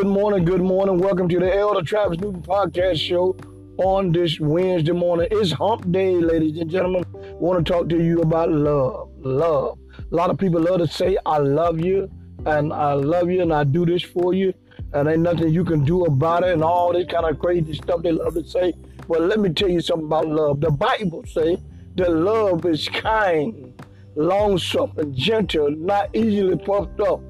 [0.00, 0.96] good morning, good morning.
[0.96, 3.36] Welcome to the Elder Travis Newton Podcast Show
[3.76, 5.28] on this Wednesday morning.
[5.30, 7.04] It's hump day, ladies and gentlemen.
[7.22, 9.10] I want to talk to you about love.
[9.18, 9.78] Love.
[9.98, 12.10] A lot of people love to say, I love you,
[12.46, 14.54] and I love you, and I do this for you,
[14.94, 18.00] and ain't nothing you can do about it, and all this kind of crazy stuff
[18.02, 18.72] they love to say.
[19.06, 20.62] Well, let me tell you something about love.
[20.62, 21.58] The Bible say
[21.96, 23.74] that love is kind,
[24.14, 27.20] long suffering, gentle, not easily puffed up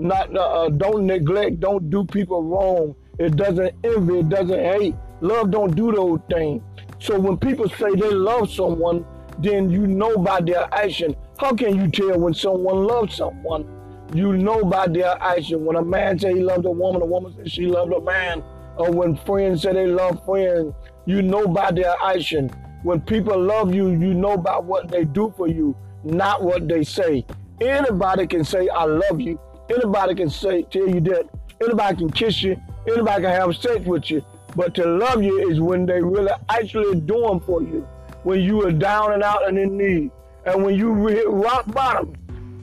[0.00, 2.94] not uh, uh, don't neglect, don't do people wrong.
[3.18, 4.94] It doesn't envy, it doesn't hate.
[5.20, 6.62] Love don't do those things.
[6.98, 9.04] So when people say they love someone,
[9.38, 11.14] then you know by their action.
[11.38, 13.68] How can you tell when someone loves someone?
[14.14, 15.64] You know by their action.
[15.64, 18.42] When a man say he loves a woman, a woman says she loves a man,
[18.76, 22.48] or when friends say they love friends, you know by their action.
[22.82, 26.84] When people love you, you know by what they do for you, not what they
[26.84, 27.26] say.
[27.60, 29.38] Anybody can say, I love you,
[29.70, 31.28] Anybody can say, tell you that.
[31.62, 32.60] Anybody can kiss you.
[32.88, 34.24] Anybody can have sex with you.
[34.56, 37.86] But to love you is when they really actually doing for you.
[38.24, 40.10] When you are down and out and in need.
[40.44, 42.14] And when you hit rock bottom,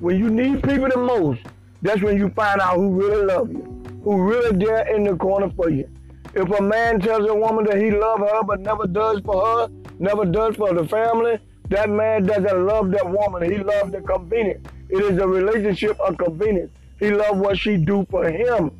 [0.00, 1.40] when you need people the most,
[1.82, 5.50] that's when you find out who really love you, who really there in the corner
[5.50, 5.88] for you.
[6.34, 9.68] If a man tells a woman that he love her but never does for her,
[9.98, 13.50] never does for the family, that man doesn't love that woman.
[13.50, 14.66] He loves the convenience.
[14.88, 16.72] It is a relationship of convenience.
[16.98, 18.70] He loves what she do for him.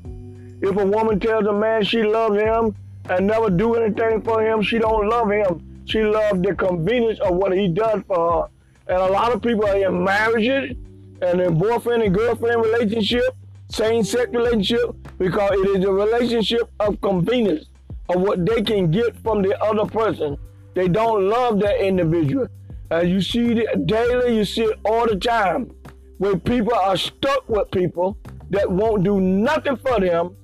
[0.62, 2.74] If a woman tells a man she loves him
[3.10, 5.82] and never do anything for him, she don't love him.
[5.84, 8.48] She loves the convenience of what he does for her.
[8.88, 10.76] And a lot of people are in marriages
[11.20, 13.36] and in boyfriend and girlfriend relationship,
[13.68, 17.66] same-sex relationship, because it is a relationship of convenience
[18.08, 20.36] of what they can get from the other person.
[20.74, 22.48] They don't love that individual.
[22.90, 25.70] And you see it daily, you see it all the time
[26.18, 28.16] where people are stuck with people
[28.50, 30.36] that won't do nothing for them,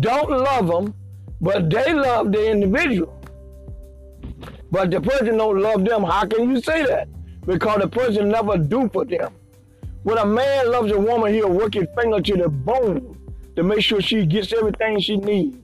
[0.00, 0.94] don't love them,
[1.40, 3.20] but they love the individual.
[4.70, 6.02] But the person don't love them.
[6.02, 7.08] How can you say that?
[7.46, 9.32] Because the person never do for them.
[10.02, 13.16] When a man loves a woman, he'll work his finger to the bone
[13.56, 15.56] to make sure she gets everything she needs.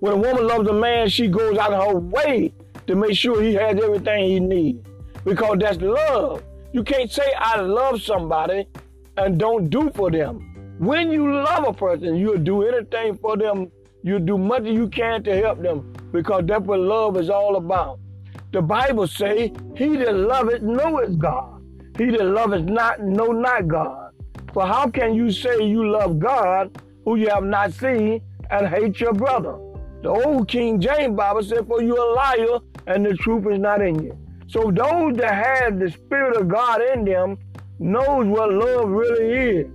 [0.00, 2.52] When a woman loves a man, she goes out of her way
[2.86, 4.86] to make sure he has everything he needs.
[5.24, 6.42] Because that's love.
[6.72, 8.66] You can't say I love somebody
[9.16, 10.76] and don't do for them.
[10.78, 13.70] When you love a person, you'll do anything for them.
[14.02, 17.98] You'll do much you can to help them because that's what love is all about.
[18.52, 21.62] The Bible say, he that loveth knoweth God.
[21.98, 24.12] He that loveth not know not God.
[24.52, 29.00] For how can you say you love God who you have not seen and hate
[29.00, 29.58] your brother?
[30.02, 33.82] The old King James Bible said, for you're a liar and the truth is not
[33.82, 34.16] in you.
[34.46, 37.36] So those that have the Spirit of God in them
[37.78, 39.66] knows what love really is.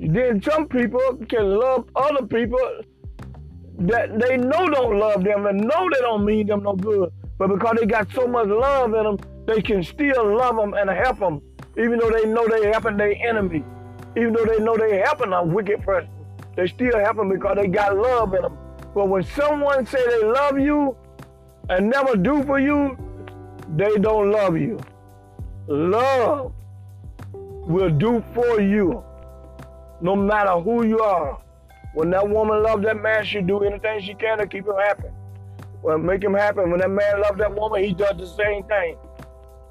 [0.00, 2.58] Then some people can love other people
[3.80, 7.10] that they know don't love them and know they don't mean them no good.
[7.38, 10.90] But because they got so much love in them, they can still love them and
[10.90, 11.40] help them,
[11.78, 13.64] even though they know they helping their enemy.
[14.16, 16.10] Even though they know they helping a wicked person,
[16.56, 18.58] they still help them because they got love in them.
[18.94, 20.96] But when someone say they love you
[21.68, 22.98] and never do for you,
[23.76, 24.78] they don't love you.
[25.68, 26.52] Love
[27.66, 29.04] will do for you,
[30.00, 31.40] no matter who you are.
[31.94, 35.08] When that woman loves that man, she'll do anything she can to keep him happy.
[35.82, 36.60] Well, make him happy.
[36.60, 38.96] When that man loves that woman, he does the same thing.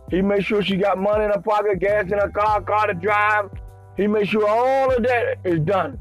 [0.09, 2.94] He makes sure she got money in her pocket, gas in her car, car to
[2.94, 3.51] drive.
[3.95, 6.00] He makes sure all of that is done.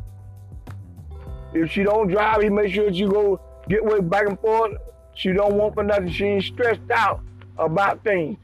[1.52, 4.72] If she don't drive, he makes sure she go get way back and forth.
[5.14, 6.10] She don't want for nothing.
[6.10, 7.20] She ain't stressed out
[7.58, 8.38] about things.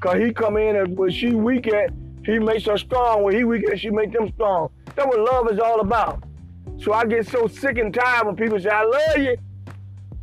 [0.00, 1.90] Cause he come in and when she weak at,
[2.28, 3.22] he makes her strong.
[3.22, 4.68] When he weak, she makes them strong.
[4.94, 6.22] That's what love is all about.
[6.78, 9.36] So I get so sick and tired when people say, I love you.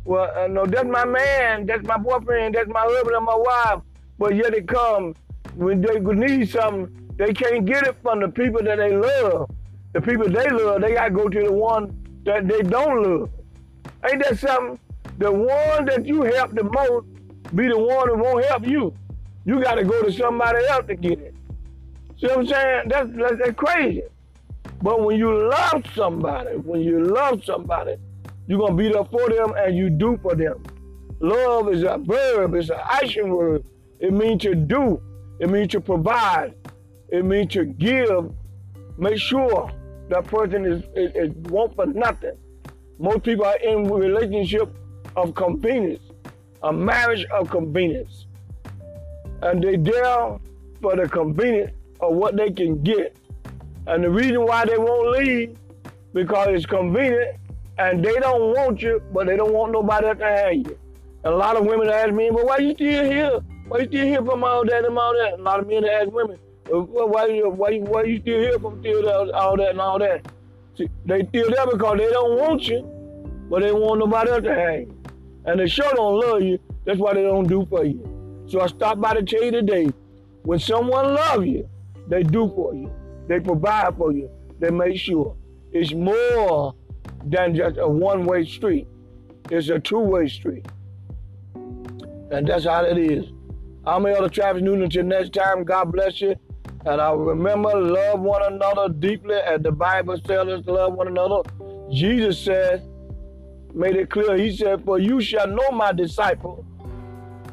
[0.04, 1.66] Well, uh, no, that's my man.
[1.66, 2.54] That's my boyfriend.
[2.54, 3.82] That's my husband and my wife.
[4.18, 5.16] But yet it comes
[5.56, 9.50] when they need something, they can't get it from the people that they love.
[9.92, 11.90] The people they love, they got to go to the one
[12.24, 13.30] that they don't love.
[14.08, 14.78] Ain't that something?
[15.18, 17.06] The one that you help the most
[17.56, 18.94] be the one that won't help you.
[19.44, 21.34] You got to go to somebody else to get it.
[22.18, 22.88] See what I'm saying?
[22.88, 24.02] That's, that's, that's crazy.
[24.82, 27.96] But when you love somebody, when you love somebody,
[28.46, 30.62] you're to be there for them and you do for them.
[31.20, 33.64] Love is a verb, it's an action word.
[34.00, 35.00] It means to do,
[35.40, 36.54] it means to provide,
[37.08, 38.32] it means to give.
[38.98, 39.70] Make sure
[40.08, 42.36] that person is, is, is want for nothing.
[42.98, 44.74] Most people are in relationship
[45.16, 46.02] of convenience,
[46.62, 48.26] a marriage of convenience.
[49.42, 50.38] And they there
[50.80, 53.16] for the convenience of what they can get.
[53.86, 55.56] And the reason why they won't leave,
[56.12, 57.36] because it's convenient
[57.78, 60.78] and they don't want you, but they don't want nobody to have you.
[61.24, 63.40] And a lot of women ask me, "But why you still here?
[63.68, 66.10] Why you still here from all that and all that?" a lot of men ask
[66.12, 66.38] women,
[66.70, 69.98] well, "Why you why why you still here from still that, all that and all
[69.98, 70.26] that?"
[70.76, 72.82] See, they still there because they don't want you,
[73.50, 74.94] but they want nobody else to have you.
[75.44, 76.58] And they sure don't love you.
[76.84, 78.00] That's why they don't do for you.
[78.46, 79.88] So I stopped by to tell you today,
[80.42, 81.68] when someone love you,
[82.08, 82.90] they do for you.
[83.28, 84.30] They provide for you.
[84.58, 85.36] They make sure.
[85.72, 86.74] It's more
[87.24, 88.86] than just a one-way street.
[89.50, 90.66] It's a two-way street.
[91.54, 93.26] And that's how it is.
[93.84, 94.84] I'm Elder Travis Newton.
[94.84, 96.34] Until next time, God bless you.
[96.84, 101.08] And I remember, love one another deeply, as the Bible tells us to love one
[101.08, 101.42] another.
[101.90, 102.88] Jesus said,
[103.74, 106.64] made it clear, he said, For you shall know my disciple,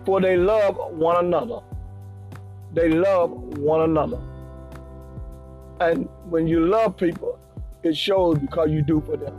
[0.06, 1.60] for they love one another.
[2.74, 4.20] They love one another.
[5.84, 7.38] And when you love people,
[7.84, 9.38] it shows because you do for them.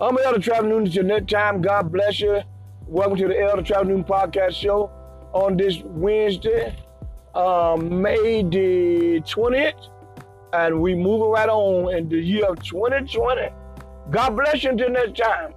[0.00, 0.86] I'm Elder Travis Newton.
[0.86, 2.40] Until next time, God bless you.
[2.86, 4.90] Welcome to the Elder Travis Newton Podcast Show
[5.34, 6.74] on this Wednesday,
[7.34, 9.90] um, May the 20th.
[10.54, 13.50] And we moving right on in the year of 2020.
[14.10, 15.52] God bless you until next time.